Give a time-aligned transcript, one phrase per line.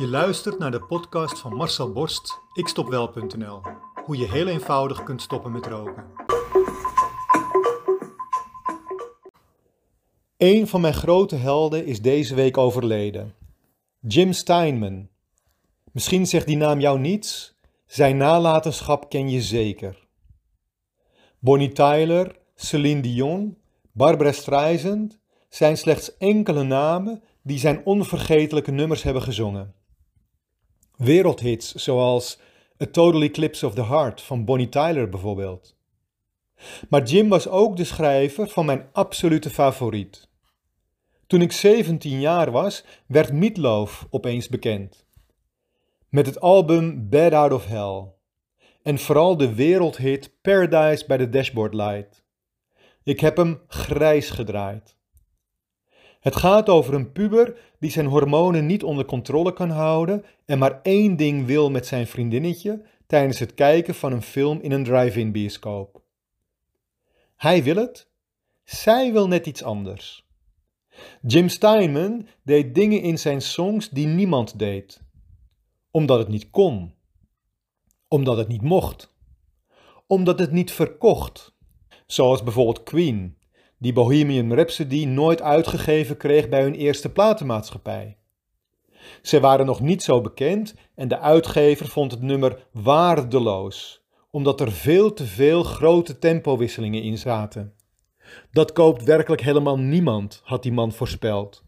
[0.00, 3.60] Je luistert naar de podcast van Marcel Borst, ikstopwel.nl.
[4.04, 6.04] Hoe je heel eenvoudig kunt stoppen met roken.
[10.36, 13.34] Een van mijn grote helden is deze week overleden.
[13.98, 15.08] Jim Steinman.
[15.92, 17.54] Misschien zegt die naam jou niets,
[17.86, 20.06] zijn nalatenschap ken je zeker.
[21.38, 23.58] Bonnie Tyler, Celine Dion,
[23.92, 29.78] Barbara Streisand zijn slechts enkele namen die zijn onvergetelijke nummers hebben gezongen.
[31.00, 32.38] Wereldhits zoals
[32.82, 35.76] A Total Eclipse of the Heart van Bonnie Tyler bijvoorbeeld.
[36.88, 40.28] Maar Jim was ook de schrijver van mijn absolute favoriet.
[41.26, 45.06] Toen ik 17 jaar was, werd Meatloaf opeens bekend.
[46.08, 48.04] Met het album Bad Out of Hell.
[48.82, 52.24] En vooral de wereldhit Paradise by the Dashboard Light.
[53.02, 54.96] Ik heb hem grijs gedraaid.
[56.20, 60.80] Het gaat over een puber die zijn hormonen niet onder controle kan houden en maar
[60.82, 65.32] één ding wil met zijn vriendinnetje tijdens het kijken van een film in een drive-in
[65.32, 66.02] bioscoop.
[67.36, 68.08] Hij wil het,
[68.64, 70.28] zij wil net iets anders.
[71.22, 75.02] Jim Steinman deed dingen in zijn songs die niemand deed.
[75.90, 76.94] Omdat het niet kon.
[78.08, 79.14] Omdat het niet mocht.
[80.06, 81.54] Omdat het niet verkocht.
[82.06, 83.36] Zoals bijvoorbeeld Queen,
[83.80, 88.16] die Bohemian Rhapsody nooit uitgegeven kreeg bij hun eerste platenmaatschappij.
[89.22, 94.72] Ze waren nog niet zo bekend en de uitgever vond het nummer waardeloos, omdat er
[94.72, 97.74] veel te veel grote tempowisselingen in zaten.
[98.52, 101.64] Dat koopt werkelijk helemaal niemand, had die man voorspeld.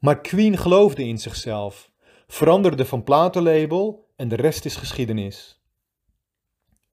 [0.00, 1.90] Maar Queen geloofde in zichzelf,
[2.26, 5.60] veranderde van platenlabel en de rest is geschiedenis.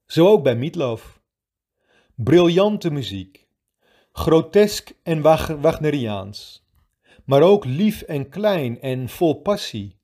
[0.06, 1.22] Zo ook bij Meatloaf.
[2.14, 3.43] Briljante muziek,
[4.16, 5.20] grotesk en
[5.60, 6.66] Wagneriaans,
[7.24, 9.98] maar ook lief en klein en vol passie.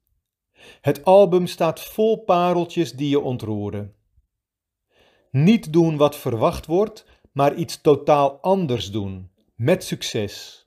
[0.80, 3.94] Het album staat vol pareltjes die je ontroeren.
[5.30, 10.66] Niet doen wat verwacht wordt, maar iets totaal anders doen, met succes.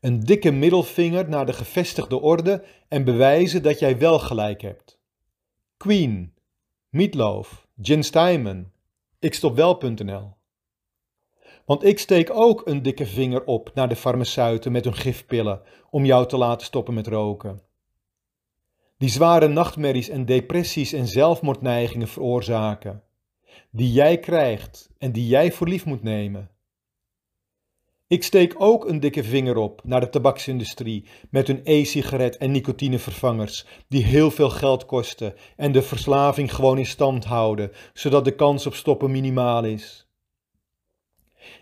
[0.00, 5.00] Een dikke middelvinger naar de gevestigde orde en bewijzen dat jij wel gelijk hebt.
[5.76, 6.34] Queen,
[6.88, 8.70] Meatloaf, Jen Steinman,
[9.18, 10.40] ikstopwel.nl
[11.64, 16.04] Want ik steek ook een dikke vinger op naar de farmaceuten met hun gifpillen om
[16.04, 17.62] jou te laten stoppen met roken.
[18.98, 23.02] Die zware nachtmerries en depressies en zelfmoordneigingen veroorzaken
[23.70, 26.50] die jij krijgt en die jij voor lief moet nemen.
[28.06, 33.66] Ik steek ook een dikke vinger op naar de tabaksindustrie met hun e-sigaret en nicotinevervangers,
[33.88, 38.66] die heel veel geld kosten en de verslaving gewoon in stand houden, zodat de kans
[38.66, 40.11] op stoppen minimaal is.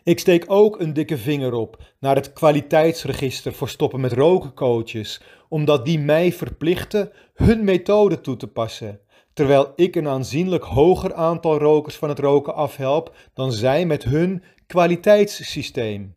[0.03, 5.21] Ik steek ook een dikke vinger op naar het kwaliteitsregister voor stoppen met roken coaches,
[5.49, 9.01] omdat die mij verplichten hun methode toe te passen
[9.33, 14.43] terwijl ik een aanzienlijk hoger aantal rokers van het roken afhelp dan zij met hun
[14.67, 16.17] kwaliteitssysteem.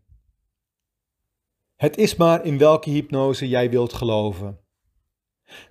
[1.76, 4.60] Het is maar in welke hypnose jij wilt geloven.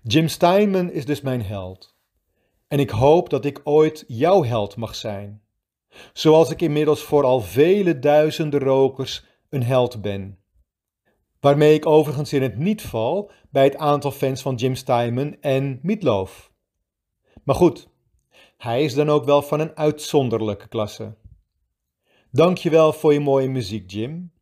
[0.02, 1.96] Jim Steinman is dus mijn held.
[2.68, 5.42] En ik hoop dat ik ooit jouw held mag zijn.
[6.12, 10.38] Zoals ik inmiddels voor al vele duizenden rokers een held ben.
[11.40, 15.78] Waarmee ik overigens in het niet val bij het aantal fans van Jim Steinman en
[15.82, 16.52] Meatloaf.
[17.44, 17.88] Maar goed,
[18.56, 21.14] hij is dan ook wel van een uitzonderlijke klasse.
[22.30, 24.32] Dankjewel voor je mooie muziek, Jim.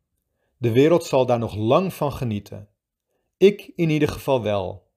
[0.57, 2.67] De wereld zal daar nog lang van genieten.
[3.37, 4.89] Ik in ieder geval wel.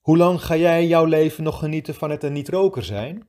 [0.00, 3.28] Hoe lang ga jij jouw leven nog genieten van het een niet-roker zijn?